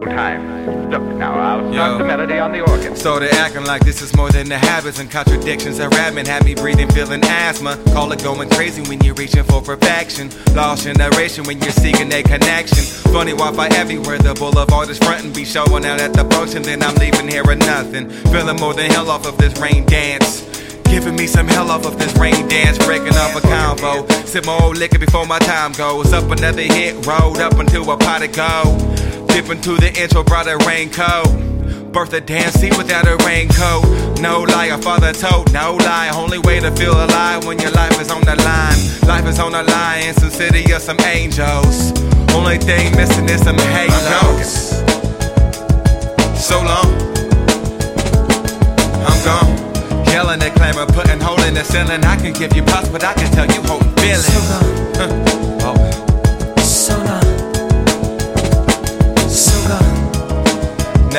time. 0.00 0.90
Look, 0.90 1.02
now 1.02 1.34
I'll 1.38 1.72
start 1.72 1.98
the 1.98 2.04
melody 2.04 2.38
on 2.38 2.52
the 2.52 2.60
organ. 2.60 2.96
So 2.96 3.18
they're 3.18 3.32
acting 3.34 3.64
like 3.64 3.84
this 3.84 4.02
is 4.02 4.14
more 4.16 4.30
than 4.30 4.48
the 4.48 4.58
habits 4.58 4.98
and 4.98 5.10
contradictions 5.10 5.78
that 5.78 5.94
rapping 5.94 6.26
had 6.26 6.44
me 6.44 6.54
breathing, 6.54 6.88
feeling 6.90 7.22
asthma. 7.24 7.76
Call 7.92 8.10
it 8.12 8.22
going 8.22 8.48
crazy 8.50 8.82
when 8.82 9.00
you're 9.02 9.14
reaching 9.14 9.44
for 9.44 9.60
perfection. 9.60 10.30
Lost 10.54 10.86
in 10.86 10.96
narration 10.96 11.44
when 11.44 11.60
you're 11.60 11.72
seeking 11.72 12.12
a 12.12 12.22
connection. 12.22 12.84
Funny 13.12 13.32
Wi-Fi 13.32 13.68
everywhere, 13.76 14.18
the 14.18 14.34
boulevard 14.34 14.88
is 14.88 14.98
frontin'. 14.98 15.32
Be 15.32 15.44
showing 15.44 15.84
out 15.84 16.00
at 16.00 16.12
the 16.12 16.24
function, 16.24 16.62
then 16.62 16.82
I'm 16.82 16.94
leaving 16.96 17.28
here 17.28 17.44
with 17.44 17.58
nothing. 17.58 18.08
Feeling 18.32 18.56
more 18.56 18.74
than 18.74 18.90
hell 18.90 19.10
off 19.10 19.26
of 19.26 19.36
this 19.38 19.56
rain 19.58 19.84
dance. 19.86 20.40
Giving 20.84 21.14
me 21.14 21.28
some 21.28 21.46
hell 21.46 21.70
off 21.70 21.86
of 21.86 21.98
this 21.98 22.12
rain 22.16 22.48
dance, 22.48 22.76
breaking 22.84 23.14
up 23.14 23.36
a 23.36 23.40
convo. 23.46 24.10
Sip 24.26 24.44
my 24.44 24.58
old 24.58 24.76
liquor 24.76 24.98
before 24.98 25.24
my 25.24 25.38
time 25.38 25.72
goes. 25.72 26.12
Up 26.12 26.28
another 26.30 26.62
hit, 26.62 27.06
rolled 27.06 27.38
up 27.38 27.54
until 27.58 27.88
a 27.92 27.96
pot 27.96 28.22
to 28.22 28.28
go. 28.28 28.99
Dip 29.32 29.48
into 29.50 29.76
the 29.76 29.92
intro, 30.00 30.22
brought 30.24 30.46
a 30.48 30.56
raincoat. 30.66 31.26
Birth 31.92 32.12
a 32.12 32.20
dance 32.20 32.54
scene 32.54 32.76
without 32.76 33.06
a 33.06 33.16
raincoat. 33.26 33.84
No 34.20 34.42
lie, 34.42 34.66
a 34.66 34.78
father 34.78 35.12
told, 35.12 35.52
no 35.52 35.74
lie. 35.76 36.10
Only 36.14 36.38
way 36.38 36.60
to 36.60 36.70
feel 36.72 36.92
alive 36.92 37.46
when 37.46 37.58
your 37.58 37.70
life 37.72 38.00
is 38.00 38.10
on 38.10 38.22
the 38.22 38.36
line. 38.36 38.78
Life 39.08 39.26
is 39.26 39.38
on 39.38 39.52
the 39.52 39.62
line 39.62 40.08
in 40.08 40.14
some 40.14 40.30
city 40.30 40.72
of 40.72 40.82
some 40.82 41.00
angels. 41.00 41.92
Only 42.34 42.58
thing 42.58 42.94
missing 42.96 43.28
is 43.28 43.42
some 43.42 43.58
halos. 43.58 44.70
So 46.38 46.62
long, 46.62 46.90
I'm 49.06 49.18
gone. 49.24 50.04
Yelling 50.06 50.42
at 50.42 50.54
clamor, 50.54 50.86
putting 50.86 51.20
hole 51.20 51.40
in 51.42 51.54
the 51.54 51.64
ceiling. 51.64 52.04
I 52.04 52.16
can 52.16 52.32
give 52.32 52.54
you 52.54 52.62
props, 52.62 52.88
but 52.88 53.02
I 53.04 53.14
can 53.14 53.30
tell 53.32 53.46
you 53.46 53.62
holding 53.62 53.92
feelings. 53.96 54.26
So 54.26 54.40
long, 54.50 54.66
Huh. 55.62 55.76
Oh. 55.76 55.89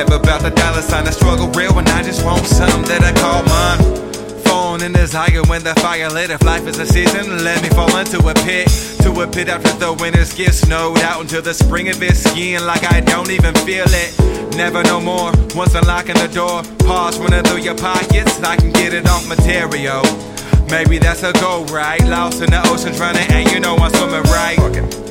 Never 0.00 0.16
about 0.16 0.40
the 0.40 0.48
dollar 0.48 0.80
sign, 0.80 1.06
I 1.06 1.10
struggle 1.10 1.48
real 1.48 1.74
when 1.74 1.86
I 1.88 2.02
just 2.02 2.24
want 2.24 2.46
something 2.46 2.88
that 2.88 3.04
I 3.04 3.12
call 3.20 3.44
mine. 3.44 4.40
Phone 4.48 4.80
and 4.80 4.94
desire 4.94 5.42
when 5.44 5.62
the 5.62 5.74
fire 5.74 6.08
lit. 6.08 6.30
If 6.30 6.42
life 6.42 6.66
is 6.66 6.78
a 6.78 6.86
season, 6.86 7.44
let 7.44 7.62
me 7.62 7.68
fall 7.68 7.94
into 7.98 8.16
a 8.26 8.32
pit. 8.32 8.66
To 9.02 9.12
a 9.20 9.26
pit 9.28 9.50
after 9.50 9.76
the 9.76 9.92
winters 9.92 10.32
get 10.32 10.54
snowed 10.54 11.00
out 11.00 11.20
until 11.20 11.42
the 11.42 11.52
spring 11.52 11.90
of 11.90 12.02
it 12.02 12.16
skiing 12.16 12.64
like 12.64 12.90
I 12.90 13.00
don't 13.00 13.28
even 13.28 13.54
feel 13.56 13.84
it. 13.88 14.56
Never 14.56 14.82
no 14.84 15.02
more. 15.02 15.32
Once 15.54 15.74
unlocking 15.74 16.16
the 16.16 16.32
door, 16.32 16.62
pause 16.88 17.18
running 17.18 17.44
through 17.44 17.60
your 17.60 17.76
pockets. 17.76 18.40
I 18.40 18.56
can 18.56 18.72
get 18.72 18.94
it 18.94 19.06
off 19.06 19.28
material. 19.28 20.00
Maybe 20.70 20.96
that's 20.96 21.24
a 21.24 21.34
goal, 21.44 21.66
right? 21.66 22.00
Lost 22.08 22.40
in 22.40 22.48
the 22.48 22.62
ocean 22.72 22.96
running, 22.98 23.28
and 23.28 23.52
you 23.52 23.60
know 23.60 23.76
I'm 23.76 23.92
swimming 23.92 24.24
right. 24.32 25.09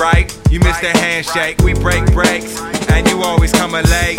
Right? 0.00 0.32
You 0.50 0.60
missed 0.60 0.80
the 0.80 0.88
handshake. 0.88 1.58
We 1.58 1.74
break 1.74 2.10
breaks, 2.14 2.58
and 2.88 3.06
you 3.06 3.22
always 3.22 3.52
coming 3.52 3.84
late. 3.84 4.18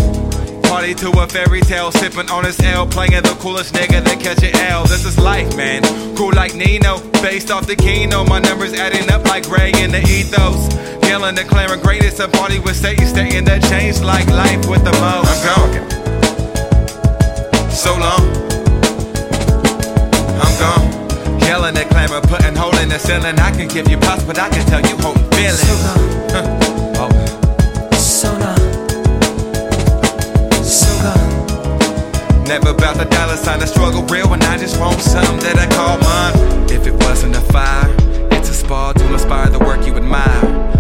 Party 0.64 0.94
to 0.94 1.10
a 1.20 1.28
fairy 1.28 1.62
tale, 1.62 1.92
sipping 1.92 2.30
on 2.30 2.44
this 2.44 2.60
L, 2.62 2.86
playing 2.86 3.24
the 3.24 3.36
coolest 3.40 3.74
nigga 3.74 4.04
that 4.04 4.20
catch 4.20 4.44
an 4.44 4.56
L. 4.56 4.86
This 4.86 5.06
is 5.06 5.18
life, 5.18 5.58
man. 5.58 5.82
Cool 6.16 6.34
like 6.34 6.54
Nino, 6.54 7.00
based 7.24 7.50
off 7.50 7.66
the 7.66 7.76
Kino. 7.76 8.24
My 8.24 8.38
numbers 8.40 8.74
adding 8.74 9.10
up 9.10 9.26
like 9.26 9.50
Ray 9.50 9.72
in 9.82 9.90
the 9.92 10.02
ethos. 10.02 10.70
Yelling, 11.04 11.34
declaring 11.34 11.82
greatest, 11.82 12.20
a 12.20 12.28
party 12.28 12.60
with 12.60 12.76
Satan, 12.76 13.08
stating 13.08 13.46
that 13.46 13.64
changed 13.64 14.04
like 14.04 14.28
life 14.28 14.68
with 14.70 14.84
the 14.84 14.92
most. 15.02 15.28
I'm 15.28 15.42
gone. 15.50 15.72
So 17.72 17.98
long. 17.98 18.31
The 22.92 23.00
ceiling. 23.00 23.40
I 23.40 23.52
can 23.52 23.68
give 23.68 23.88
you 23.90 23.98
props, 23.98 24.24
but 24.24 24.38
I 24.40 24.50
can 24.50 24.66
tell 24.68 24.82
you 24.82 24.96
holding 24.98 25.30
feelings. 25.32 25.60
So 25.60 25.76
gone, 25.86 26.12
Huh. 26.32 27.08
Oh. 27.08 27.94
so 27.96 28.30
long, 28.44 28.58
so 30.64 30.92
gone. 31.04 32.44
Never 32.46 32.70
about 32.70 32.98
the 32.98 33.06
dollar 33.06 33.38
sign, 33.38 33.62
I 33.62 33.66
struggle 33.66 34.04
real 34.04 34.30
when 34.30 34.42
I 34.44 34.58
just 34.58 34.80
want 34.80 35.00
something 35.02 35.40
that 35.40 35.58
I 35.58 35.68
call 35.76 35.98
mine. 36.00 36.70
If 36.70 36.86
it 36.88 36.94
wasn't 37.06 37.36
a 37.36 37.42
fire, 37.52 37.90
it's 38.32 38.50
a 38.50 38.54
spark 38.54 38.98
to 38.98 39.14
inspire 39.14 39.50
the 39.50 39.60
work 39.60 39.86
you 39.86 39.96
admire. 39.96 40.71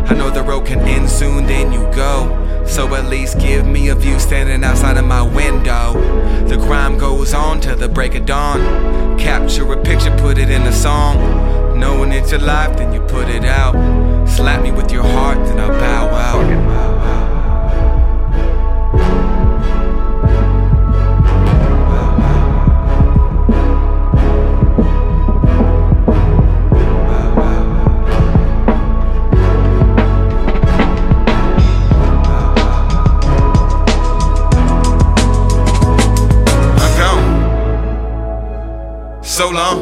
So 2.71 2.95
at 2.95 3.07
least 3.07 3.37
give 3.37 3.67
me 3.67 3.89
a 3.89 3.95
view 3.95 4.17
standing 4.17 4.63
outside 4.63 4.95
of 4.95 5.03
my 5.03 5.21
window. 5.21 5.91
The 6.47 6.55
crime 6.55 6.97
goes 6.97 7.33
on 7.33 7.59
till 7.59 7.75
the 7.75 7.89
break 7.89 8.15
of 8.15 8.25
dawn. 8.25 9.19
Capture 9.19 9.69
a 9.73 9.83
picture, 9.83 10.15
put 10.17 10.37
it 10.37 10.49
in 10.49 10.61
a 10.61 10.71
song. 10.71 11.77
Knowing 11.77 12.13
it's 12.13 12.31
your 12.31 12.39
life, 12.39 12.77
then 12.77 12.93
you 12.93 13.01
put 13.01 13.27
it 13.27 13.43
out. 13.43 13.73
Slap 14.25 14.63
me 14.63 14.71
with 14.71 14.89
your 14.89 15.03
heart, 15.03 15.37
then 15.45 15.59
I'll 15.59 15.67
bow 15.67 16.10
So 39.31 39.49
long. 39.49 39.79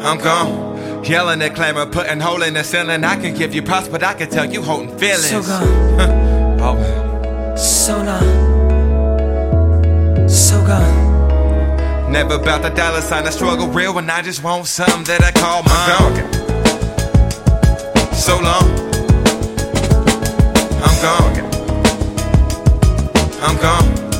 I'm 0.00 0.18
gone. 0.18 1.04
Yelling 1.04 1.42
at 1.42 1.56
clamor, 1.56 1.86
putting 1.86 2.20
hole 2.20 2.40
in 2.40 2.54
the 2.54 2.62
ceiling. 2.62 3.02
I 3.02 3.16
can 3.16 3.34
give 3.34 3.52
you 3.52 3.64
props, 3.64 3.88
but 3.88 4.04
I 4.04 4.14
can 4.14 4.30
tell 4.30 4.48
you 4.48 4.62
holding 4.62 4.96
feelings. 4.96 5.28
So 5.28 5.42
gone, 5.42 5.66
oh. 6.62 7.56
so 7.56 7.96
long, 8.00 8.22
so 10.28 10.64
gone. 10.64 12.12
Never 12.12 12.34
about 12.34 12.62
the 12.62 12.68
dollar 12.68 13.00
sign, 13.00 13.26
I 13.26 13.30
struggle 13.30 13.66
real 13.66 13.92
when 13.92 14.08
I 14.08 14.22
just 14.22 14.44
want 14.44 14.68
something 14.68 15.02
that 15.06 15.24
I 15.24 15.32
call 15.32 15.64
mine. 15.64 16.14
So 18.14 18.38
long. 18.38 18.70
I'm 20.80 20.96
gone. 21.02 21.34
I'm 23.42 23.56
gone. 23.60 24.11